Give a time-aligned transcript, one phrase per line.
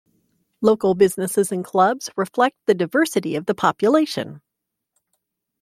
[0.61, 4.41] Local businesses and clubs reflect the diversity of the population.